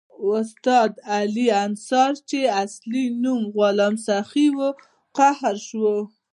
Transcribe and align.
استاد 0.39 0.91
علي 1.15 1.47
انصاري 1.65 2.17
چې 2.29 2.39
اصلي 2.63 3.05
نوم 3.23 3.41
یې 3.47 3.51
غلام 3.55 3.95
سخي 4.07 4.45
وو 4.57 4.69
قهر 5.17 5.55
شو. 5.67 5.91